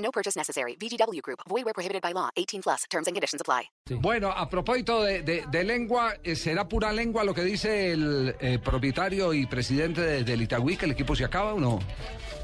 No 0.00 0.10
purchase 0.10 0.36
necessary. 0.38 0.76
VGW 0.76 1.20
Group. 1.22 1.40
Void 1.48 1.64
where 1.64 1.74
prohibited 1.74 2.00
by 2.02 2.12
law. 2.14 2.30
18 2.36 2.62
plus. 2.62 2.84
Terms 2.88 3.06
and 3.06 3.14
conditions 3.14 3.40
apply. 3.40 3.70
Bueno, 4.00 4.30
a 4.30 4.48
propósito 4.48 5.02
de, 5.02 5.22
de- 5.22 5.44
de 5.50 5.64
lengua, 5.64 6.14
eh, 6.22 6.36
será 6.36 6.66
pura 6.68 6.92
lengua 6.92 7.24
lo 7.24 7.34
que 7.34 7.42
dice 7.42 7.92
el 7.92 8.34
eh, 8.40 8.58
propietario 8.58 9.34
y 9.34 9.46
presidente 9.46 10.00
de- 10.00 10.24
del 10.24 10.42
Itagüí, 10.42 10.76
que 10.76 10.86
el 10.86 10.92
equipo 10.92 11.14
se 11.16 11.24
acaba 11.24 11.54
o 11.54 11.60
no. 11.60 11.78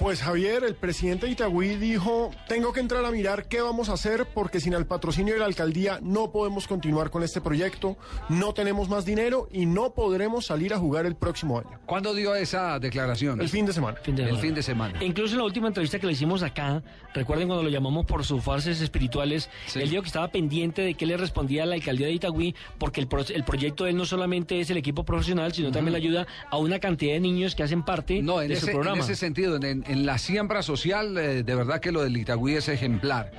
Pues 0.00 0.20
Javier, 0.20 0.62
el 0.64 0.74
presidente 0.74 1.24
de 1.24 1.33
Itagüí 1.33 1.77
dijo, 1.77 2.30
tengo 2.48 2.73
que 2.74 2.80
entrar 2.80 3.02
a 3.06 3.11
mirar 3.11 3.48
qué 3.48 3.62
vamos 3.62 3.88
a 3.88 3.95
hacer 3.95 4.27
porque 4.34 4.61
sin 4.61 4.75
el 4.75 4.84
patrocinio 4.86 5.33
de 5.33 5.41
la 5.41 5.47
alcaldía 5.47 6.00
no 6.02 6.30
podemos 6.33 6.66
continuar 6.69 7.11
con 7.11 7.23
este 7.23 7.41
proyecto, 7.41 7.97
no 8.28 8.52
tenemos 8.52 8.91
más 8.91 9.06
dinero 9.06 9.48
y 9.50 9.64
no 9.64 9.95
podremos 9.95 10.45
salir 10.45 10.75
a 10.75 10.78
jugar 10.78 11.06
el 11.06 11.16
próximo 11.16 11.59
año. 11.61 11.80
¿Cuándo 11.86 12.12
dio 12.12 12.34
esa 12.34 12.78
declaración? 12.78 13.41
El 13.41 13.48
fin 13.48 13.64
de 13.64 13.73
semana. 13.73 13.97
Fin 14.02 14.16
de 14.16 14.23
El 14.25 14.28
semana. 14.28 14.42
fin 14.42 14.55
de 14.55 14.62
semana. 14.62 15.02
Incluso 15.05 15.33
en 15.34 15.38
la 15.38 15.45
última 15.45 15.69
entrevista 15.69 15.98
que 15.98 16.06
le 16.06 16.12
hicimos 16.12 16.42
acá, 16.42 16.83
recuerden 17.14 17.45
cuando 17.46 17.62
lo 17.62 17.68
llamamos 17.70 18.06
por 18.06 18.24
sus 18.24 18.42
farses 18.42 18.80
espirituales, 18.80 19.48
Sí. 19.66 19.80
él 19.80 19.91
dijo 19.91 20.02
que 20.02 20.09
estaba 20.09 20.28
pendiente 20.28 20.82
de 20.82 20.95
qué 20.95 21.06
le 21.06 21.16
respondía 21.16 21.62
a 21.62 21.66
la 21.66 21.75
alcaldía 21.75 22.06
de 22.06 22.12
Itagüí, 22.14 22.55
porque 22.78 23.00
el, 23.00 23.06
pro- 23.08 23.25
el 23.28 23.44
proyecto 23.44 23.84
de 23.84 23.91
él 23.91 23.97
no 23.97 24.05
solamente 24.06 24.61
es 24.61 24.70
el 24.70 24.77
equipo 24.77 25.05
profesional, 25.05 25.52
sino 25.52 25.70
también 25.72 25.92
le 25.92 25.98
ayuda 25.98 26.27
a 26.50 26.56
una 26.58 26.78
cantidad 26.78 27.14
de 27.14 27.20
niños 27.20 27.55
que 27.55 27.62
hacen 27.62 27.83
parte 27.84 28.22
No, 28.22 28.39
de 28.39 28.47
ese, 28.47 28.61
su 28.62 28.67
en 28.69 28.72
programa. 28.74 29.02
ese 29.02 29.17
sentido, 29.17 29.56
en, 29.56 29.84
en 29.86 30.06
la 30.06 30.19
siembra 30.19 30.62
social, 30.62 31.17
eh, 31.19 31.42
de 31.42 31.55
verdad 31.55 31.80
que 31.80 31.92
lo 31.92 32.02
del 32.02 32.17
Itagüí 32.17 32.55
es 32.55 32.69
ejemplar. 32.69 33.30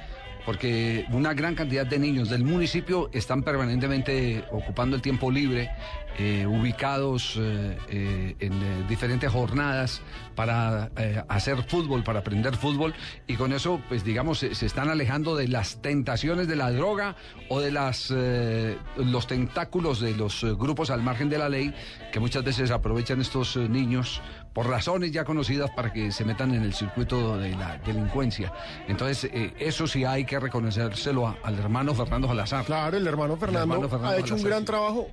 Porque 0.47 1.05
una 1.11 1.33
gran 1.33 1.55
cantidad 1.55 1.85
de 1.85 1.99
niños 1.99 2.29
del 2.29 2.45
municipio 2.45 3.09
están 3.11 3.43
permanentemente 3.43 4.45
ocupando 4.49 4.95
el 4.95 5.01
tiempo 5.01 5.29
libre, 5.29 5.69
eh, 6.19 6.47
ubicados 6.47 7.35
eh, 7.37 7.77
eh, 7.89 8.35
en 8.39 8.87
diferentes 8.87 9.31
jornadas 9.31 10.01
para 10.35 10.89
hacer 11.27 11.61
fútbol, 11.63 12.03
para 12.03 12.19
aprender 12.19 12.55
fútbol, 12.55 12.95
y 13.27 13.35
con 13.35 13.53
eso, 13.53 13.81
pues 13.87 14.03
digamos, 14.03 14.39
se, 14.39 14.55
se 14.55 14.65
están 14.67 14.89
alejando 14.89 15.35
de 15.35 15.47
las 15.47 15.81
tentaciones 15.81 16.47
de 16.47 16.55
la 16.55 16.71
droga 16.71 17.15
o 17.49 17.59
de 17.59 17.71
las 17.71 18.13
los 18.95 19.27
tentáculos 19.27 19.99
de 19.99 20.15
los 20.15 20.43
grupos 20.57 20.91
al 20.91 21.01
margen 21.01 21.29
de 21.29 21.39
la 21.39 21.49
ley, 21.49 21.73
que 22.11 22.19
muchas 22.19 22.43
veces 22.43 22.71
aprovechan 22.71 23.19
estos 23.19 23.57
niños 23.57 24.21
por 24.53 24.67
razones 24.67 25.11
ya 25.11 25.23
conocidas 25.23 25.71
para 25.71 25.91
que 25.91 26.11
se 26.11 26.23
metan 26.23 26.53
en 26.53 26.63
el 26.63 26.73
circuito 26.73 27.37
de 27.37 27.55
la 27.55 27.77
delincuencia. 27.79 28.53
Entonces, 28.87 29.29
eso 29.59 29.87
sí 29.87 30.03
hay 30.05 30.25
que 30.25 30.36
reconocérselo 30.39 31.27
a- 31.27 31.37
al 31.43 31.57
hermano 31.59 31.93
Fernando 31.93 32.27
Salazar. 32.27 32.65
Claro, 32.65 32.97
el 32.97 33.07
hermano 33.07 33.37
Fernando, 33.37 33.75
hermano 33.75 33.89
Fernando 33.89 34.15
ha 34.15 34.19
hecho 34.19 34.35
un 34.35 34.43
gran 34.43 34.59
sí. 34.59 34.65
trabajo 34.65 35.07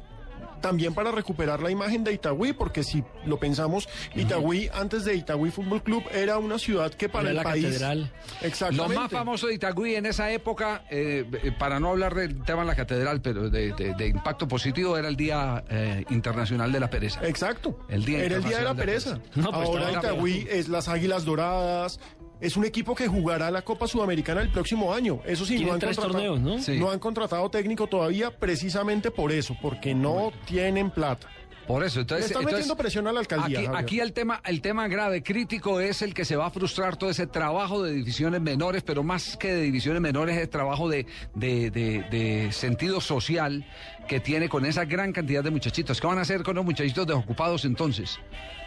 también 0.61 0.94
para 0.94 1.11
recuperar 1.11 1.61
la 1.62 1.70
imagen 1.70 2.05
de 2.05 2.12
Itagüí, 2.14 2.55
porque 2.55 2.83
si 2.84 3.05
lo 3.27 3.39
pensamos, 3.39 3.86
Itagüí 4.14 4.70
antes 4.72 5.05
de 5.05 5.14
Itagüí 5.14 5.50
Fútbol 5.50 5.83
Club 5.83 6.03
era 6.11 6.39
una 6.39 6.58
ciudad 6.58 6.91
que 6.94 7.11
para 7.11 7.25
Era 7.25 7.31
el 7.33 7.36
la 7.36 7.42
país... 7.42 7.64
catedral. 7.66 8.11
Lo 8.41 8.47
Exactamente. 8.48 8.94
más 8.94 9.11
famoso 9.11 9.47
de 9.48 9.55
Itagüí 9.55 9.94
en 9.94 10.06
esa 10.06 10.31
época, 10.31 10.84
eh, 10.91 11.53
para 11.59 11.78
no 11.81 11.91
hablar 11.91 12.14
del 12.14 12.42
tema 12.44 12.61
de 12.62 12.69
la 12.69 12.75
catedral, 12.77 13.20
pero 13.20 13.50
de, 13.50 13.75
de- 13.75 13.92
de 13.92 14.06
impacto 14.09 14.48
positivo, 14.48 14.97
era 14.97 15.09
el 15.09 15.16
Día 15.16 15.62
eh, 15.69 16.03
Internacional 16.09 16.72
de 16.72 16.81
la 16.81 16.88
Pereza. 16.88 17.20
Exacto. 17.28 17.78
El 17.91 18.03
Día 18.06 18.25
Era 18.25 18.37
el 18.37 18.44
día 18.44 18.56
de 18.59 18.65
la 18.65 18.70
Internacional 18.70 18.76
de 18.76 18.81
la 18.81 18.87
pereza. 18.87 19.10
Pereza. 19.19 19.41
No, 19.43 19.53
pues, 19.53 19.69
Ahora 19.69 19.93
Itagüí 19.93 20.47
es 20.50 20.69
las 20.70 20.88
Águilas 20.88 21.26
Doradas. 21.26 22.00
Es 22.41 22.56
un 22.56 22.65
equipo 22.65 22.95
que 22.95 23.06
jugará 23.06 23.50
la 23.50 23.62
Copa 23.62 23.87
Sudamericana 23.87 24.43
el 24.43 24.50
próximo 24.50 24.93
año. 24.93 25.21
Eso 25.25 25.45
sí, 25.45 25.65
no 25.65 25.72
han, 25.72 25.81
tres 25.81 25.97
contratado, 25.97 26.34
torneos, 26.34 26.41
¿no? 26.41 26.62
Sí. 26.62 26.78
no 26.78 26.91
han 26.91 26.99
contratado 26.99 27.49
técnico 27.50 27.87
todavía 27.87 28.31
precisamente 28.37 29.11
por 29.11 29.33
eso, 29.33 29.56
porque 29.62 29.95
no 29.95 30.33
tienen 30.47 30.91
plata. 30.91 31.28
Por 31.66 31.82
eso, 31.82 31.97
Le 31.97 32.02
entonces... 32.02 32.26
están 32.26 32.42
entonces, 32.42 32.58
metiendo 32.60 32.76
presión 32.76 33.06
a 33.08 33.12
la 33.12 33.20
alcaldía. 33.20 33.60
Aquí, 33.60 33.69
aquí 33.75 34.00
el 34.00 34.12
tema, 34.12 34.41
el 34.44 34.60
tema 34.60 34.86
grave, 34.88 35.22
crítico, 35.22 35.80
es 35.80 36.02
el 36.02 36.12
que 36.12 36.25
se 36.25 36.36
va 36.36 36.47
a 36.47 36.50
frustrar 36.50 36.97
todo 36.97 37.08
ese 37.10 37.26
trabajo 37.26 37.82
de 37.82 37.92
divisiones 37.92 38.41
menores, 38.41 38.82
pero 38.82 39.02
más 39.02 39.36
que 39.36 39.54
de 39.54 39.62
divisiones 39.62 40.02
menores, 40.02 40.36
es 40.36 40.50
trabajo 40.50 40.88
de, 40.88 41.06
de, 41.34 41.70
de- 41.70 42.02
de 42.10 42.52
sentido 42.52 43.00
social 43.00 43.64
que 44.08 44.20
tiene 44.20 44.48
con 44.50 44.66
esa 44.66 44.84
gran 44.84 45.12
cantidad 45.12 45.42
de 45.42 45.50
muchachitos. 45.50 46.00
¿Qué 46.00 46.06
van 46.06 46.19
a 46.19 46.22
hacer 46.22 46.42
con 46.42 46.56
los 46.56 46.64
muchachitos 46.64 47.06
desocupados 47.06 47.64
entonces? 47.64 48.19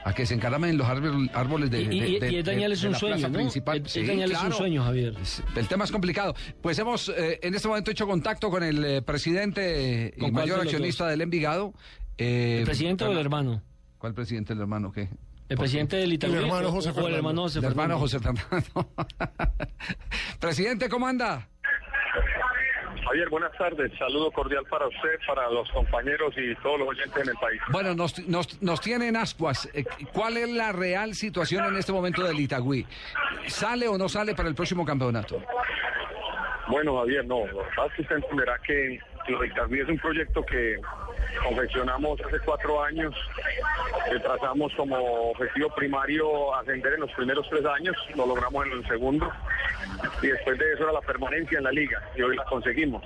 A 0.04 0.14
que 0.14 0.26
se 0.26 0.34
encaramen 0.34 0.72
en 0.72 0.78
los 0.78 0.88
árbol- 0.88 1.30
árboles 1.34 1.70
de, 1.70 1.82
Y, 1.82 1.86
y- 1.86 2.20
de- 2.20 2.20
de- 2.20 2.32
y 2.32 2.36
es 2.38 2.46
dañarles 2.46 2.82
de 2.82 2.88
un 2.88 2.94
la 2.94 3.00
sueño, 3.00 3.16
plaza 3.18 3.28
¿no? 3.30 3.34
principal. 3.36 3.84
Es, 3.86 3.92
Sí, 3.92 4.00
es 4.00 4.08
dañarles 4.08 4.38
un 4.38 4.42
claro. 4.42 4.56
sueño, 4.58 4.84
Javier. 4.84 5.14
El 5.56 5.68
tema 5.68 5.84
es 5.86 5.92
complicado. 5.92 6.34
Pues 6.62 6.80
hemos 6.80 7.10
eh, 7.10 7.40
en 7.44 7.54
este 7.54 7.68
momento 7.68 7.92
hecho 7.92 8.08
contacto 8.08 8.50
con 8.50 8.64
el 8.64 8.84
eh, 8.84 9.02
presidente 9.04 10.14
y 10.16 10.20
¿Con 10.20 10.32
cuál 10.32 10.46
mayor 10.46 10.62
accionista 10.62 11.04
dos? 11.04 11.12
del 11.12 11.22
Envigado. 11.22 11.74
Eh, 12.18 12.58
¿El 12.60 12.66
presidente 12.66 13.04
o 13.04 13.08
el 13.12 13.16
Fernando- 13.18 13.38
hermano? 13.52 13.64
¿Cuál 13.98 14.14
presidente? 14.14 14.54
¿El 14.54 14.62
hermano 14.62 14.92
qué? 14.92 15.10
¿El 15.50 15.58
presidente 15.58 15.96
del 15.96 16.14
Itagüí 16.14 16.36
El 16.38 16.44
hermano 16.46 16.72
José 16.72 16.90
o 16.90 16.92
el 16.92 16.96
Fernando. 16.96 17.18
hermano 17.18 17.42
José 17.44 17.60
El 17.60 17.66
hermano 17.66 18.00
Fernando? 18.00 18.00
José 18.00 18.20
Fernando. 18.20 18.90
presidente, 20.40 20.90
¿cómo 20.90 21.08
anda? 21.08 21.48
Javier, 23.06 23.30
buenas 23.30 23.52
tardes. 23.58 23.92
Saludo 23.98 24.30
cordial 24.32 24.66
para 24.70 24.86
usted, 24.88 25.18
para 25.26 25.50
los 25.50 25.70
compañeros 25.72 26.34
y 26.36 26.54
todos 26.62 26.80
los 26.80 26.90
oyentes 26.90 27.24
en 27.24 27.30
el 27.30 27.36
país. 27.38 27.62
Bueno, 27.72 27.96
nos, 27.96 28.20
nos, 28.28 28.62
nos 28.62 28.82
tienen 28.82 29.16
ascuas. 29.16 29.70
Eh, 29.74 29.86
¿Cuál 30.12 30.36
es 30.38 30.50
la 30.50 30.74
real 30.74 31.16
situación 31.16 31.66
en 31.66 31.78
este 31.78 31.94
momento 31.94 32.24
del 32.24 32.38
Itagüí? 32.40 32.86
¿Sale 33.46 33.88
o 33.88 33.98
no 33.98 34.10
sale 34.10 34.36
para 34.36 34.50
el 34.50 34.56
próximo 34.56 34.86
campeonato? 34.86 35.42
Bueno, 36.68 36.98
Javier, 36.98 37.26
no. 37.26 37.48
Lo 37.48 37.60
que 37.64 37.70
pasa 37.78 37.86
es 37.88 37.94
que 37.96 38.02
usted 38.02 38.16
entenderá 38.18 38.60
que 38.66 39.00
lo 39.30 39.40
de 39.40 39.48
Itagüí 39.48 39.80
es 39.80 39.88
un 39.88 39.98
proyecto 40.00 40.46
que 40.46 40.76
confeccionamos 41.44 42.20
hace 42.22 42.40
cuatro 42.46 42.84
años. 42.84 43.16
que 44.10 44.20
trazamos 44.20 44.74
como 44.76 44.96
objetivo 45.32 45.70
primario 45.76 46.56
ascender 46.56 46.94
en 46.94 47.02
los 47.02 47.12
primeros 47.14 47.48
tres 47.50 47.66
años. 47.66 47.96
Lo 48.16 48.26
logramos 48.26 48.66
en 48.66 48.74
el 48.74 48.88
segundo. 48.88 49.32
Y 50.22 50.28
después 50.28 50.58
de 50.58 50.74
eso 50.74 50.84
era 50.84 50.94
la 50.94 51.02
permanencia 51.02 51.58
en 51.58 51.64
la 51.64 51.72
liga. 51.72 52.02
Y 52.16 52.22
hoy 52.22 52.36
la 52.36 52.46
conseguimos. 52.46 53.04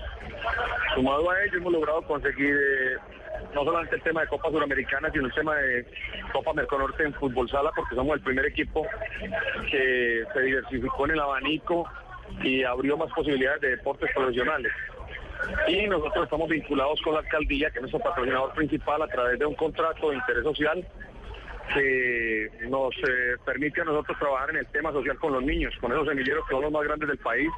Sumado 0.96 1.30
a 1.30 1.44
ello, 1.44 1.58
hemos 1.58 1.74
logrado 1.74 2.02
conseguir 2.04 2.56
eh, 2.56 2.98
no 3.54 3.64
solamente 3.64 3.96
el 3.96 4.02
tema 4.02 4.22
de 4.22 4.28
Copa 4.28 4.50
Suramericana, 4.50 5.10
sino 5.12 5.26
el 5.26 5.34
tema 5.34 5.56
de 5.56 5.86
Copa 6.32 6.54
Merconorte 6.54 7.04
en 7.04 7.14
fútbol 7.14 7.50
sala, 7.50 7.72
porque 7.76 7.96
somos 7.96 8.16
el 8.16 8.22
primer 8.22 8.46
equipo 8.46 8.86
que 9.70 10.24
se 10.34 10.42
diversificó 10.42 11.06
en 11.06 11.12
el 11.12 11.20
abanico 11.20 11.90
y 12.44 12.64
abrió 12.64 12.98
más 12.98 13.12
posibilidades 13.14 13.62
de 13.62 13.70
deportes 13.72 14.10
profesionales. 14.14 14.72
Y 15.68 15.88
nosotros 15.88 16.26
estamos 16.26 16.50
vinculados 16.50 17.02
con 17.02 17.14
la 17.14 17.20
alcaldía, 17.20 17.70
que 17.72 17.80
es 17.80 17.82
nuestro 17.82 18.00
patrocinador 18.00 18.54
principal, 18.54 19.02
a 19.02 19.08
través 19.08 19.40
de 19.40 19.46
un 19.46 19.56
contrato 19.56 20.10
de 20.10 20.18
interés 20.18 20.44
social 20.44 20.86
que 21.74 22.50
nos 22.68 22.94
eh, 22.98 23.38
permite 23.46 23.82
a 23.82 23.86
nosotros 23.86 24.18
trabajar 24.20 24.50
en 24.50 24.58
el 24.58 24.68
tema 24.68 24.92
social 24.92 25.18
con 25.18 25.34
los 25.34 25.44
niños, 25.44 25.74
con 25.80 25.92
esos 25.92 26.08
semilleros 26.08 26.46
que 26.46 26.54
son 26.54 26.64
los 26.64 26.72
más 26.72 26.84
grandes 26.84 27.08
del 27.08 27.18
país. 27.20 27.50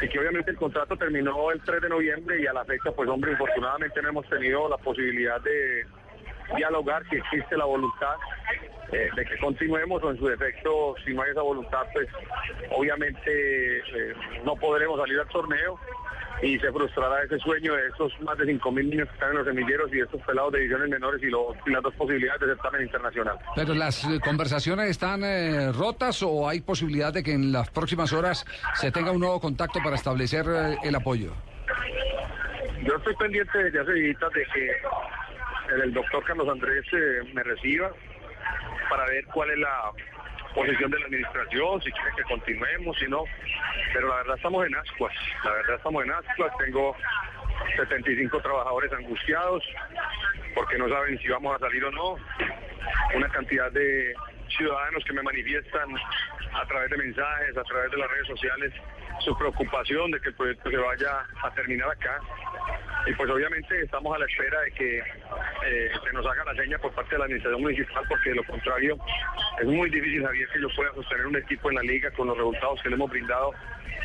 Y 0.00 0.08
que 0.08 0.18
obviamente 0.18 0.50
el 0.50 0.56
contrato 0.56 0.96
terminó 0.96 1.50
el 1.50 1.60
3 1.62 1.82
de 1.82 1.88
noviembre 1.88 2.40
y 2.40 2.46
a 2.46 2.52
la 2.52 2.64
fecha, 2.64 2.92
pues 2.92 3.08
hombre, 3.08 3.32
infortunadamente 3.32 4.00
no 4.02 4.08
hemos 4.10 4.28
tenido 4.28 4.68
la 4.68 4.76
posibilidad 4.76 5.40
de 5.40 5.86
dialogar 6.56 7.02
si 7.08 7.16
existe 7.16 7.56
la 7.56 7.64
voluntad 7.64 8.14
eh, 8.92 9.08
de 9.14 9.24
que 9.24 9.36
continuemos 9.38 10.02
o 10.02 10.10
en 10.10 10.18
su 10.18 10.26
defecto, 10.26 10.94
si 11.04 11.12
no 11.14 11.22
hay 11.22 11.30
esa 11.32 11.42
voluntad, 11.42 11.82
pues 11.92 12.08
obviamente 12.70 13.78
eh, 13.78 14.14
no 14.44 14.56
podremos 14.56 14.98
salir 14.98 15.18
al 15.20 15.28
torneo 15.28 15.78
y 16.40 16.56
se 16.60 16.70
frustrará 16.72 17.22
ese 17.24 17.36
sueño 17.40 17.74
de 17.74 17.88
esos 17.88 18.12
más 18.20 18.38
de 18.38 18.44
5.000 18.44 18.72
niños 18.88 19.08
que 19.08 19.14
están 19.14 19.30
en 19.30 19.38
los 19.38 19.46
semilleros 19.46 19.92
y 19.92 20.00
estos 20.00 20.22
pelados 20.22 20.52
de 20.52 20.60
divisiones 20.60 20.88
menores 20.88 21.20
y, 21.22 21.26
lo- 21.26 21.52
y 21.66 21.70
las 21.70 21.82
dos 21.82 21.92
posibilidades 21.96 22.40
de 22.40 22.46
certamen 22.46 22.82
internacional. 22.82 23.36
¿Pero 23.56 23.74
las 23.74 24.04
eh, 24.04 24.20
conversaciones 24.24 24.88
están 24.88 25.24
eh, 25.24 25.72
rotas 25.72 26.22
o 26.22 26.48
hay 26.48 26.60
posibilidad 26.60 27.12
de 27.12 27.24
que 27.24 27.32
en 27.32 27.50
las 27.52 27.68
próximas 27.70 28.12
horas 28.12 28.44
se 28.74 28.92
tenga 28.92 29.10
un 29.10 29.18
nuevo 29.20 29.40
contacto 29.40 29.80
para 29.82 29.96
establecer 29.96 30.46
el 30.84 30.94
apoyo? 30.94 31.32
Yo 32.84 32.94
estoy 32.96 33.14
pendiente 33.16 33.58
desde 33.58 33.80
hace 33.80 33.92
días 33.92 34.16
de 34.32 34.44
que 34.54 34.72
el 35.70 35.92
doctor 35.92 36.24
Carlos 36.24 36.48
Andrés 36.48 36.84
eh, 36.92 37.20
me 37.32 37.42
reciba 37.42 37.90
para 38.88 39.06
ver 39.06 39.24
cuál 39.26 39.50
es 39.50 39.58
la 39.58 39.92
posición 40.54 40.90
de 40.90 40.98
la 40.98 41.06
administración, 41.06 41.82
si 41.82 41.92
quiere 41.92 42.10
que 42.16 42.22
continuemos, 42.22 42.96
si 42.98 43.06
no. 43.06 43.24
Pero 43.92 44.08
la 44.08 44.16
verdad 44.16 44.36
estamos 44.36 44.66
en 44.66 44.74
ascuas, 44.74 45.14
la 45.44 45.52
verdad 45.52 45.76
estamos 45.76 46.04
en 46.04 46.12
ascuas. 46.12 46.52
Tengo 46.58 46.96
75 47.76 48.40
trabajadores 48.40 48.92
angustiados 48.92 49.62
porque 50.54 50.78
no 50.78 50.88
saben 50.88 51.18
si 51.18 51.28
vamos 51.28 51.54
a 51.56 51.58
salir 51.58 51.84
o 51.84 51.90
no. 51.90 52.16
Una 53.14 53.28
cantidad 53.28 53.70
de 53.72 54.14
ciudadanos 54.56 55.04
que 55.04 55.12
me 55.12 55.22
manifiestan 55.22 55.88
a 56.54 56.66
través 56.66 56.90
de 56.90 56.96
mensajes, 56.96 57.56
a 57.56 57.62
través 57.64 57.90
de 57.90 57.98
las 57.98 58.10
redes 58.10 58.26
sociales, 58.26 58.72
su 59.20 59.36
preocupación 59.36 60.10
de 60.10 60.20
que 60.20 60.30
el 60.30 60.34
proyecto 60.34 60.70
se 60.70 60.76
vaya 60.76 61.26
a 61.42 61.50
terminar 61.52 61.90
acá. 61.90 62.20
Y 63.08 63.14
pues 63.14 63.30
obviamente 63.30 63.82
estamos 63.82 64.14
a 64.14 64.18
la 64.18 64.26
espera 64.26 64.60
de 64.60 64.70
que 64.72 64.98
eh, 64.98 65.90
se 66.04 66.12
nos 66.12 66.26
haga 66.26 66.44
la 66.44 66.62
seña 66.62 66.76
por 66.78 66.92
parte 66.92 67.14
de 67.14 67.18
la 67.18 67.24
administración 67.24 67.62
municipal, 67.62 68.04
porque 68.06 68.30
de 68.30 68.36
lo 68.36 68.44
contrario 68.44 68.98
es 69.58 69.66
muy 69.66 69.88
difícil, 69.88 70.22
Javier, 70.22 70.48
que 70.52 70.60
yo 70.60 70.68
pueda 70.76 70.92
sostener 70.94 71.26
un 71.26 71.36
equipo 71.36 71.70
en 71.70 71.76
la 71.76 71.82
liga 71.82 72.10
con 72.10 72.26
los 72.26 72.36
resultados 72.36 72.82
que 72.82 72.90
le 72.90 72.96
hemos 72.96 73.10
brindado 73.10 73.52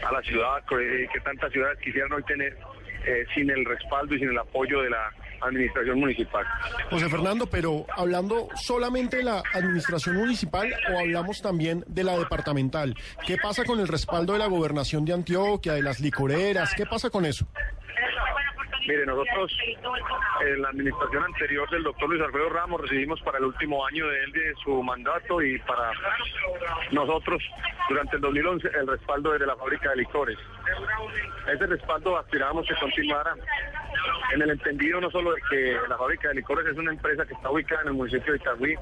a 0.08 0.12
la 0.14 0.22
ciudad, 0.22 0.64
que, 0.70 1.10
que 1.12 1.20
tantas 1.20 1.52
ciudades 1.52 1.80
quisieran 1.80 2.14
hoy 2.14 2.24
tener 2.24 2.58
eh, 3.06 3.26
sin 3.36 3.50
el 3.50 3.66
respaldo 3.66 4.16
y 4.16 4.20
sin 4.20 4.30
el 4.30 4.38
apoyo 4.38 4.82
de 4.82 4.90
la 4.90 5.12
administración 5.42 6.00
municipal. 6.00 6.46
José 6.90 7.10
Fernando, 7.10 7.48
pero 7.48 7.86
hablando 7.98 8.48
solamente 8.56 9.18
de 9.18 9.24
la 9.24 9.44
administración 9.54 10.16
municipal 10.16 10.74
o 10.94 11.00
hablamos 11.00 11.42
también 11.42 11.84
de 11.88 12.06
la 12.06 12.18
departamental. 12.18 12.96
¿Qué 13.28 13.36
pasa 13.36 13.66
con 13.66 13.82
el 13.82 13.90
respaldo 13.90 14.34
de 14.34 14.40
la 14.40 14.48
gobernación 14.48 15.04
de 15.04 15.12
Antioquia, 15.12 15.74
de 15.74 15.82
las 15.82 16.00
licoreras? 16.00 16.74
¿Qué 16.76 16.86
pasa 16.86 17.10
con 17.10 17.26
eso? 17.26 17.46
Mire, 18.88 19.06
nosotros 19.06 19.52
en 20.46 20.62
la 20.62 20.70
administración 20.70 21.24
anterior 21.24 21.70
del 21.70 21.84
doctor 21.84 22.10
Luis 22.10 22.22
Alfredo 22.22 22.50
Ramos 22.50 22.82
recibimos 22.82 23.22
para 23.22 23.38
el 23.38 23.46
último 23.46 23.86
año 23.86 24.08
de 24.08 24.24
él 24.24 24.32
de 24.34 24.54
su 24.64 24.84
mandato 24.84 25.42
y 25.42 25.58
para 25.60 25.92
nosotros 26.92 27.42
durante 27.88 28.18
el 28.18 28.22
2011 28.22 28.68
el 28.68 28.88
respaldo 28.88 29.32
de 29.32 29.46
la 29.46 29.56
fábrica 29.56 29.92
de 29.92 29.98
licores. 29.98 30.38
Ese 31.48 31.66
respaldo 31.66 32.18
aspirábamos 32.18 32.68
que 32.68 32.76
continuara 32.76 33.36
en 34.34 34.42
el 34.42 34.50
entendido 34.50 35.00
no 35.00 35.10
solo 35.12 35.34
de 35.34 35.42
que 35.50 35.78
la 35.88 35.98
fábrica 35.98 36.30
de 36.30 36.36
licores 36.36 36.68
es 36.68 36.78
una 36.78 36.92
empresa 36.92 37.26
que 37.26 37.34
está 37.34 37.50
ubicada 37.50 37.84
en 37.84 37.88
el 37.90 37.94
municipio 37.94 38.34
de 38.34 38.40
Itagüí, 38.40 38.76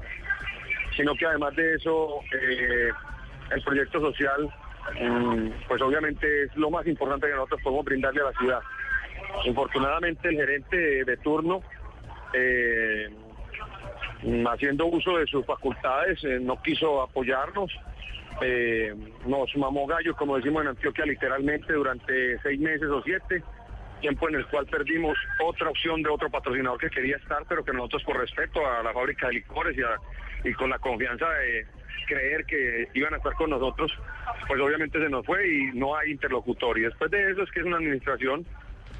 sino 0.96 1.14
que 1.14 1.26
además 1.26 1.54
de 1.54 1.74
eso 1.74 2.20
eh, 2.32 2.90
el 3.50 3.62
proyecto 3.62 4.00
social 4.00 4.52
mm, 5.00 5.48
pues 5.68 5.80
obviamente 5.80 6.44
es 6.44 6.56
lo 6.56 6.70
más 6.70 6.86
importante 6.88 7.28
que 7.28 7.34
nosotros 7.34 7.60
podemos 7.62 7.84
brindarle 7.84 8.20
a 8.22 8.24
la 8.24 8.32
ciudad. 8.32 8.60
Infortunadamente 9.44 10.28
el 10.28 10.36
gerente 10.36 11.04
de, 11.04 11.16
turno, 11.18 11.62
eh, 12.32 13.08
haciendo 14.50 14.86
uso 14.86 15.18
de 15.18 15.26
sus 15.26 15.44
facultades, 15.44 16.22
eh, 16.24 16.38
no 16.40 16.60
quiso 16.62 17.02
apoyarnos. 17.02 17.72
Eh, 18.40 18.94
nos 19.26 19.54
mamó 19.56 19.86
gallo, 19.86 20.14
como 20.16 20.36
decimos 20.36 20.62
en 20.62 20.68
Antioquia, 20.68 21.04
literalmente 21.04 21.72
durante 21.72 22.38
seis 22.40 22.58
meses 22.58 22.88
o 22.88 23.02
siete, 23.02 23.42
tiempo 24.00 24.28
en 24.28 24.36
el 24.36 24.46
cual 24.46 24.66
perdimos 24.66 25.16
otra 25.44 25.68
opción 25.68 26.02
de 26.02 26.10
otro 26.10 26.30
patrocinador 26.30 26.78
que 26.78 26.90
quería 26.90 27.16
estar, 27.16 27.44
pero 27.48 27.64
que 27.64 27.72
nosotros 27.72 28.02
por 28.04 28.18
respeto 28.18 28.66
a 28.66 28.82
la 28.82 28.92
fábrica 28.92 29.28
de 29.28 29.34
licores 29.34 29.76
y, 29.76 30.48
y 30.48 30.52
con 30.54 30.70
la 30.70 30.78
confianza 30.78 31.28
de 31.28 31.66
creer 32.06 32.44
que 32.46 32.88
iban 32.94 33.14
a 33.14 33.18
estar 33.18 33.34
con 33.34 33.50
nosotros, 33.50 33.92
pues 34.46 34.60
obviamente 34.60 34.98
se 34.98 35.08
nos 35.08 35.24
fue 35.24 35.46
y 35.46 35.64
no 35.74 35.96
hay 35.96 36.10
interlocutor. 36.10 36.78
Y 36.78 36.82
después 36.82 37.10
de 37.10 37.30
eso 37.30 37.42
es 37.42 37.50
que 37.50 37.60
es 37.60 37.66
una 37.66 37.76
administración 37.76 38.46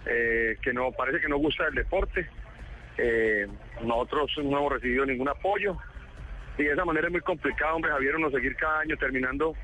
eh, 0.06 0.56
que 0.62 0.72
no 0.72 0.92
parece 0.92 1.20
que 1.20 1.28
no 1.28 1.38
gusta 1.38 1.66
el 1.68 1.74
deporte. 1.74 2.28
Eh, 2.98 3.46
nosotros 3.82 4.30
no 4.44 4.58
hemos 4.58 4.72
recibido 4.72 5.06
ningún 5.06 5.28
apoyo 5.28 5.76
y 6.58 6.64
de 6.64 6.72
esa 6.72 6.84
manera 6.84 7.06
es 7.06 7.12
muy 7.12 7.22
complicado, 7.22 7.76
hombre, 7.76 7.90
Javier, 7.90 8.18
no 8.18 8.30
seguir 8.30 8.54
cada 8.56 8.80
año 8.80 8.96
terminando 8.96 9.54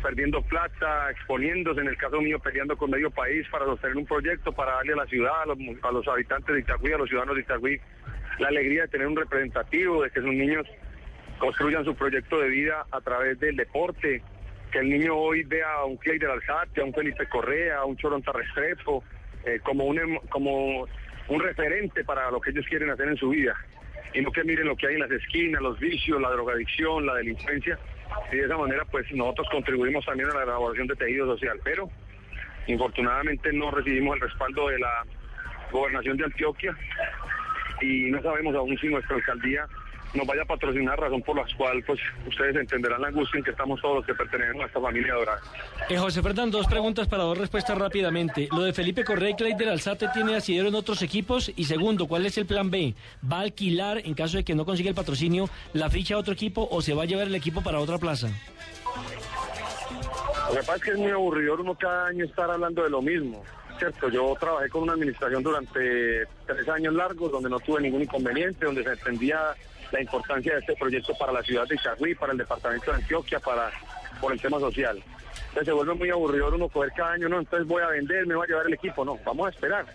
perdiendo 0.00 0.42
plata, 0.42 1.10
exponiéndose, 1.10 1.80
en 1.80 1.88
el 1.88 1.96
caso 1.96 2.20
mío, 2.20 2.38
peleando 2.38 2.76
con 2.76 2.90
medio 2.90 3.10
país 3.10 3.46
para 3.50 3.66
sostener 3.66 3.96
un 3.96 4.06
proyecto, 4.06 4.52
para 4.52 4.76
darle 4.76 4.94
a 4.94 4.96
la 4.96 5.06
ciudad, 5.06 5.42
a 5.42 5.46
los, 5.46 5.58
a 5.82 5.92
los 5.92 6.08
habitantes 6.08 6.54
de 6.54 6.60
Itagüí, 6.60 6.92
a 6.92 6.98
los 6.98 7.08
ciudadanos 7.08 7.36
de 7.36 7.42
Itagüí, 7.42 7.80
la 8.38 8.48
alegría 8.48 8.82
de 8.82 8.88
tener 8.88 9.06
un 9.06 9.16
representativo, 9.16 10.02
de 10.02 10.10
que 10.10 10.20
sus 10.20 10.32
niños 10.32 10.66
construyan 11.38 11.84
su 11.84 11.94
proyecto 11.94 12.38
de 12.40 12.48
vida 12.48 12.86
a 12.90 13.00
través 13.00 13.38
del 13.40 13.56
deporte, 13.56 14.22
que 14.72 14.78
el 14.78 14.88
niño 14.88 15.16
hoy 15.16 15.42
vea 15.42 15.70
a 15.72 15.84
un 15.84 15.96
Clay 15.96 16.18
del 16.18 16.30
Alzate, 16.30 16.80
a 16.80 16.84
un 16.84 16.94
Felipe 16.94 17.26
Correa, 17.28 17.78
a 17.78 17.84
un 17.84 17.96
Choronta 17.96 18.32
Restrepo, 18.32 19.04
eh, 19.44 19.60
como, 19.62 19.84
un, 19.84 19.98
em, 19.98 20.18
como 20.28 20.86
un 21.28 21.40
referente 21.40 22.04
para 22.04 22.30
lo 22.30 22.40
que 22.40 22.50
ellos 22.50 22.66
quieren 22.68 22.90
hacer 22.90 23.08
en 23.08 23.16
su 23.16 23.30
vida. 23.30 23.54
Y 24.12 24.20
no 24.20 24.32
que 24.32 24.44
miren 24.44 24.66
lo 24.66 24.76
que 24.76 24.88
hay 24.88 24.94
en 24.94 25.00
las 25.00 25.10
esquinas, 25.10 25.62
los 25.62 25.78
vicios, 25.78 26.20
la 26.20 26.30
drogadicción, 26.30 27.06
la 27.06 27.14
delincuencia. 27.14 27.78
Y 28.32 28.36
de 28.36 28.44
esa 28.44 28.56
manera, 28.56 28.84
pues 28.84 29.10
nosotros 29.12 29.48
contribuimos 29.50 30.04
también 30.04 30.30
a 30.30 30.34
la 30.34 30.42
elaboración 30.42 30.88
de 30.88 30.96
tejido 30.96 31.26
social. 31.26 31.60
Pero, 31.62 31.88
infortunadamente, 32.66 33.52
no 33.52 33.70
recibimos 33.70 34.16
el 34.16 34.22
respaldo 34.22 34.68
de 34.68 34.78
la 34.80 35.04
gobernación 35.70 36.16
de 36.16 36.24
Antioquia 36.24 36.76
y 37.80 38.10
no 38.10 38.20
sabemos 38.22 38.54
aún 38.54 38.76
si 38.78 38.88
nuestra 38.88 39.16
alcaldía 39.16 39.66
nos 40.14 40.26
vaya 40.26 40.42
a 40.42 40.44
patrocinar, 40.44 40.98
razón 40.98 41.22
por 41.22 41.36
la 41.36 41.44
cual 41.56 41.82
pues 41.84 42.00
ustedes 42.26 42.56
entenderán 42.56 43.00
la 43.00 43.08
angustia 43.08 43.38
en 43.38 43.44
que 43.44 43.50
estamos 43.50 43.80
todos 43.80 43.96
los 43.96 44.06
que 44.06 44.14
pertenecemos 44.14 44.64
a 44.64 44.66
esta 44.66 44.80
familia 44.80 45.14
dorada. 45.14 45.40
Eh, 45.88 45.96
José 45.96 46.22
Fernando, 46.22 46.58
dos 46.58 46.66
preguntas 46.66 47.08
para 47.08 47.22
dos 47.24 47.38
respuestas 47.38 47.78
rápidamente. 47.78 48.48
Lo 48.50 48.62
de 48.62 48.72
Felipe 48.72 49.04
Correa 49.04 49.30
y 49.30 49.34
Clay 49.34 49.54
del 49.54 49.70
Alzate 49.70 50.08
tiene 50.12 50.36
asidero 50.36 50.68
en 50.68 50.74
otros 50.74 51.02
equipos. 51.02 51.52
Y 51.56 51.64
segundo, 51.64 52.06
¿cuál 52.06 52.26
es 52.26 52.38
el 52.38 52.46
plan 52.46 52.70
B? 52.70 52.94
¿Va 53.30 53.38
a 53.38 53.42
alquilar, 53.42 53.98
en 54.04 54.14
caso 54.14 54.38
de 54.38 54.44
que 54.44 54.54
no 54.54 54.64
consiga 54.64 54.88
el 54.88 54.94
patrocinio, 54.94 55.48
la 55.72 55.90
ficha 55.90 56.14
a 56.14 56.18
otro 56.18 56.32
equipo 56.32 56.68
o 56.70 56.82
se 56.82 56.94
va 56.94 57.04
a 57.04 57.06
llevar 57.06 57.26
el 57.26 57.34
equipo 57.34 57.62
para 57.62 57.78
otra 57.78 57.98
plaza? 57.98 58.28
Lo 60.48 60.56
que 60.56 60.60
pasa 60.60 60.76
es 60.76 60.82
que 60.82 60.90
es 60.90 60.98
muy 60.98 61.10
aburrido 61.10 61.54
uno 61.54 61.74
cada 61.76 62.08
año 62.08 62.24
estar 62.24 62.50
hablando 62.50 62.82
de 62.82 62.90
lo 62.90 63.00
mismo. 63.00 63.44
Cierto, 63.80 64.10
yo 64.10 64.36
trabajé 64.38 64.68
con 64.68 64.82
una 64.82 64.92
administración 64.92 65.42
durante 65.42 66.26
tres 66.46 66.68
años 66.68 66.92
largos 66.92 67.32
donde 67.32 67.48
no 67.48 67.58
tuve 67.60 67.80
ningún 67.80 68.02
inconveniente, 68.02 68.66
donde 68.66 68.84
se 68.84 68.90
entendía 68.90 69.54
la 69.90 70.02
importancia 70.02 70.52
de 70.52 70.60
este 70.60 70.76
proyecto 70.76 71.14
para 71.18 71.32
la 71.32 71.42
ciudad 71.42 71.66
de 71.66 71.76
Itagüí, 71.76 72.14
para 72.14 72.32
el 72.32 72.38
departamento 72.38 72.90
de 72.90 72.98
Antioquia, 72.98 73.40
para 73.40 73.70
por 74.20 74.34
el 74.34 74.40
tema 74.40 74.60
social. 74.60 75.02
Entonces 75.32 75.64
se 75.64 75.72
vuelve 75.72 75.94
muy 75.94 76.10
aburrido 76.10 76.54
uno 76.54 76.68
coger 76.68 76.92
cada 76.94 77.12
año, 77.12 77.30
no, 77.30 77.38
entonces 77.38 77.66
voy 77.66 77.82
a 77.82 77.86
vender, 77.86 78.26
me 78.26 78.34
voy 78.34 78.44
a 78.44 78.48
llevar 78.48 78.66
el 78.66 78.74
equipo, 78.74 79.02
no, 79.02 79.18
vamos 79.24 79.46
a 79.46 79.50
esperar. 79.50 79.86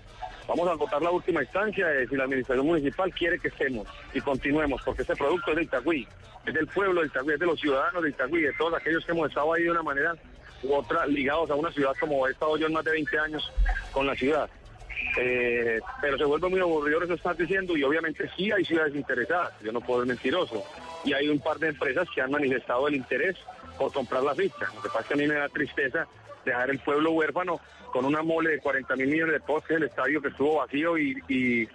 Vamos 0.48 0.68
a 0.68 0.74
votar 0.74 1.04
la 1.04 1.12
última 1.12 1.44
instancia 1.44 1.86
de 1.86 2.08
si 2.08 2.16
la 2.16 2.24
administración 2.24 2.66
municipal 2.66 3.14
quiere 3.14 3.38
que 3.38 3.50
estemos 3.50 3.88
y 4.16 4.22
continuemos, 4.22 4.82
porque 4.84 5.04
este 5.04 5.16
producto 5.16 5.52
es 5.52 5.58
de 5.58 5.64
Itagüí, 5.64 6.08
es 6.48 6.54
del 6.56 6.66
pueblo 6.66 7.02
de 7.02 7.08
Itagüí, 7.08 7.34
es 7.36 7.40
de 7.40 7.46
los 7.46 7.60
ciudadanos 7.60 8.02
de 8.02 8.10
Itagüí, 8.10 8.42
de 8.42 8.54
todos 8.54 8.74
aquellos 8.74 9.06
que 9.06 9.12
hemos 9.12 9.30
estado 9.30 9.54
ahí 9.54 9.62
de 9.62 9.72
una 9.72 9.84
manera 9.84 10.16
u 10.66 10.76
otra 10.76 11.06
ligados 11.06 11.50
a 11.50 11.56
una 11.56 11.72
ciudad 11.72 11.94
como 12.00 12.28
he 12.28 12.32
estado 12.32 12.58
yo 12.58 12.68
en 12.68 12.74
más 12.74 12.84
de 12.86 12.92
20 12.92 13.20
años 13.20 13.52
con 13.92 14.06
la 14.06 14.16
ciudad. 14.16 14.50
Eh, 15.18 15.80
pero 16.02 16.18
se 16.18 16.26
vuelve 16.26 16.50
muy 16.50 16.60
aburrido 16.60 17.04
eso 17.04 17.14
estás 17.14 17.38
diciendo 17.38 17.78
y 17.78 17.84
obviamente 17.84 18.30
sí 18.36 18.52
hay 18.52 18.66
ciudades 18.66 18.96
interesadas, 18.96 19.54
yo 19.62 19.72
no 19.72 19.82
puedo 19.82 20.02
ser 20.02 20.10
mentiroso. 20.10 20.64
Y 21.04 21.14
hay 21.14 21.30
un 21.30 21.40
par 21.40 21.58
de 21.58 21.70
empresas 21.70 22.08
que 22.14 22.22
han 22.22 22.32
manifestado 22.32 22.88
el 22.88 22.96
interés 22.96 23.38
por 23.78 23.94
comprar 23.94 24.24
la 24.24 24.36
ficha. 24.36 24.68
Lo 24.74 24.82
que 24.82 24.90
pasa 24.90 25.02
es 25.02 25.08
que 25.08 25.14
a 25.14 25.18
mí 25.18 25.28
me 25.28 25.36
da 25.36 25.50
tristeza 25.50 26.08
dejar 26.44 26.70
el 26.70 26.80
pueblo 26.80 27.12
huérfano 27.12 27.60
con 27.92 28.06
una 28.06 28.22
mole 28.22 28.52
de 28.52 28.60
40 28.60 28.96
mil 28.98 29.08
millones 29.08 29.34
de 29.34 29.40
postes, 29.40 29.78
el 29.78 29.84
estadio 29.84 30.22
que 30.22 30.28
estuvo 30.28 30.58
vacío 30.58 30.98
y, 30.98 31.18
y, 31.30 31.68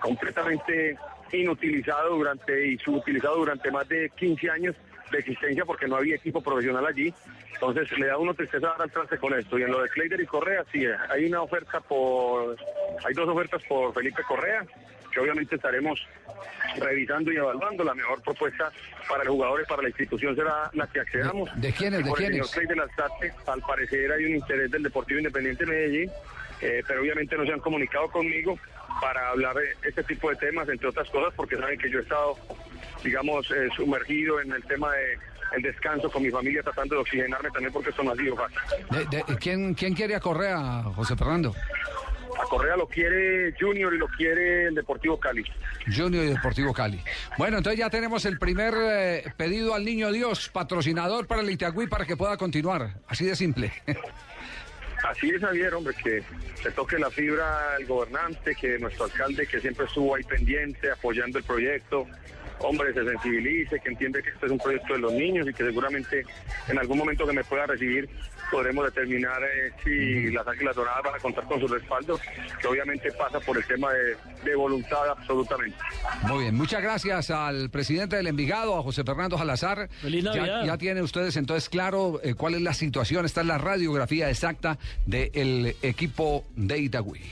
completamente 0.00 0.98
inutilizado 1.32 2.16
durante 2.16 2.66
y 2.66 2.78
subutilizado 2.78 3.36
durante 3.36 3.70
más 3.70 3.88
de 3.88 4.10
15 4.10 4.50
años 4.50 4.76
de 5.10 5.18
existencia 5.18 5.64
porque 5.64 5.86
no 5.86 5.96
había 5.96 6.16
equipo 6.16 6.42
profesional 6.42 6.84
allí. 6.84 7.14
Entonces 7.62 7.96
le 7.96 8.06
da 8.06 8.18
uno 8.18 8.34
tristeza 8.34 8.66
dar 8.66 8.82
al 8.82 8.90
trance 8.90 9.16
con 9.18 9.38
esto. 9.38 9.56
Y 9.56 9.62
en 9.62 9.70
lo 9.70 9.82
de 9.82 9.88
Kleider 9.90 10.20
y 10.20 10.26
Correa, 10.26 10.64
sí, 10.72 10.84
hay 11.08 11.26
una 11.26 11.42
oferta 11.42 11.78
por, 11.78 12.56
hay 13.04 13.14
dos 13.14 13.28
ofertas 13.28 13.62
por 13.68 13.94
Felipe 13.94 14.20
Correa, 14.26 14.66
que 15.12 15.20
obviamente 15.20 15.54
estaremos 15.54 16.04
revisando 16.76 17.30
y 17.30 17.36
evaluando. 17.36 17.84
La 17.84 17.94
mejor 17.94 18.20
propuesta 18.20 18.72
para 19.08 19.22
el 19.22 19.28
jugador 19.28 19.62
y 19.62 19.68
para 19.68 19.82
la 19.82 19.90
institución 19.90 20.34
será 20.34 20.70
la 20.72 20.88
que 20.88 20.98
accedamos. 20.98 21.54
¿De, 21.54 21.68
de 21.68 21.72
quiénes? 21.72 22.04
¿De 22.04 22.12
quiénes? 22.14 22.52
Alzate, 22.80 23.32
al 23.46 23.60
parecer 23.60 24.10
hay 24.10 24.24
un 24.24 24.34
interés 24.34 24.68
del 24.68 24.82
Deportivo 24.82 25.20
Independiente 25.20 25.64
de 25.64 25.70
Medellín, 25.70 26.10
eh, 26.62 26.82
pero 26.84 27.00
obviamente 27.00 27.36
no 27.36 27.46
se 27.46 27.52
han 27.52 27.60
comunicado 27.60 28.10
conmigo 28.10 28.58
para 29.00 29.28
hablar 29.28 29.54
de 29.54 29.88
este 29.88 30.02
tipo 30.02 30.30
de 30.30 30.36
temas, 30.36 30.68
entre 30.68 30.88
otras 30.88 31.08
cosas, 31.10 31.32
porque 31.36 31.56
saben 31.56 31.78
que 31.78 31.88
yo 31.88 32.00
he 32.00 32.02
estado, 32.02 32.36
digamos, 33.04 33.48
eh, 33.52 33.68
sumergido 33.76 34.40
en 34.40 34.50
el 34.50 34.64
tema 34.64 34.92
de 34.94 35.16
el 35.54 35.62
descanso 35.62 36.10
con 36.10 36.22
mi 36.22 36.30
familia, 36.30 36.62
tratando 36.62 36.94
de 36.96 37.00
oxigenarme 37.02 37.50
también, 37.50 37.72
porque 37.72 37.90
esto 37.90 38.02
no 38.02 38.12
ha 38.12 38.16
sido 38.16 38.36
fácil. 38.36 38.58
De- 38.90 39.16
de- 39.16 39.38
¿quién, 39.38 39.74
¿Quién 39.74 39.94
quiere 39.94 40.14
a 40.14 40.20
Correa, 40.20 40.82
José 40.94 41.16
Fernando? 41.16 41.54
A 42.42 42.44
Correa 42.48 42.76
lo 42.76 42.86
quiere 42.88 43.54
Junior 43.60 43.92
y 43.94 43.98
lo 43.98 44.08
quiere 44.08 44.68
el 44.68 44.74
Deportivo 44.74 45.20
Cali. 45.20 45.44
Junior 45.94 46.24
y 46.24 46.28
Deportivo 46.28 46.72
Cali. 46.72 47.00
Bueno, 47.36 47.58
entonces 47.58 47.78
ya 47.78 47.90
tenemos 47.90 48.24
el 48.24 48.38
primer 48.38 48.72
eh, 48.80 49.24
pedido 49.36 49.74
al 49.74 49.84
Niño 49.84 50.10
Dios, 50.10 50.48
patrocinador 50.48 51.26
para 51.26 51.42
el 51.42 51.50
Itagüí 51.50 51.86
para 51.86 52.06
que 52.06 52.16
pueda 52.16 52.36
continuar. 52.38 52.94
Así 53.06 53.26
de 53.26 53.36
simple. 53.36 53.72
Así 55.08 55.30
es, 55.30 55.40
Javier, 55.40 55.74
hombre, 55.74 55.94
que 56.02 56.22
se 56.62 56.70
toque 56.70 56.96
la 56.96 57.10
fibra 57.10 57.76
el 57.78 57.86
gobernante, 57.86 58.54
que 58.54 58.78
nuestro 58.78 59.04
alcalde, 59.06 59.46
que 59.48 59.60
siempre 59.60 59.84
estuvo 59.86 60.14
ahí 60.14 60.22
pendiente, 60.22 60.90
apoyando 60.92 61.38
el 61.38 61.44
proyecto, 61.44 62.06
hombre, 62.60 62.92
se 62.92 63.04
sensibilice, 63.04 63.80
que 63.80 63.88
entiende 63.88 64.22
que 64.22 64.30
este 64.30 64.46
es 64.46 64.52
un 64.52 64.58
proyecto 64.58 64.94
de 64.94 65.00
los 65.00 65.12
niños 65.12 65.48
y 65.48 65.52
que 65.52 65.64
seguramente 65.64 66.24
en 66.68 66.78
algún 66.78 66.98
momento 66.98 67.26
que 67.26 67.32
me 67.32 67.44
pueda 67.44 67.66
recibir 67.66 68.08
podremos 68.50 68.84
determinar 68.84 69.42
eh, 69.42 69.72
si 69.82 70.30
las 70.30 70.46
Águilas 70.46 70.76
Doradas 70.76 71.02
van 71.02 71.14
a 71.14 71.18
contar 71.18 71.44
con 71.44 71.58
su 71.58 71.66
respaldo, 71.66 72.20
que 72.60 72.66
obviamente 72.68 73.10
pasa 73.12 73.40
por 73.40 73.56
el 73.56 73.64
tema 73.64 73.90
de, 73.92 74.16
de 74.44 74.54
voluntad 74.54 75.08
absolutamente. 75.08 75.78
Muy 76.28 76.44
bien, 76.44 76.54
muchas 76.54 76.82
gracias 76.82 77.30
al 77.30 77.70
presidente 77.70 78.16
del 78.16 78.26
Envigado, 78.26 78.78
a 78.78 78.82
José 78.82 79.04
Fernando 79.04 79.38
Salazar. 79.38 79.88
Feliz 80.02 80.24
ya, 80.24 80.34
Navidad. 80.34 80.64
ya 80.66 80.78
tienen 80.78 81.02
ustedes 81.02 81.36
entonces 81.36 81.70
claro 81.70 82.20
eh, 82.22 82.34
cuál 82.34 82.54
es 82.54 82.60
la 82.60 82.74
situación, 82.74 83.24
esta 83.24 83.40
es 83.40 83.46
la 83.46 83.56
radiografía 83.56 84.28
exacta 84.28 84.78
del 85.06 85.74
equipo 85.80 86.44
de 86.54 86.78
Itagüí. 86.78 87.22